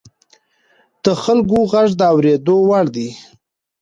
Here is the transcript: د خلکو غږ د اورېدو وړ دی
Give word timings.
د 1.03 1.05
خلکو 1.23 1.59
غږ 1.71 1.89
د 1.99 2.01
اورېدو 2.13 2.55
وړ 2.69 2.85
دی 2.95 3.09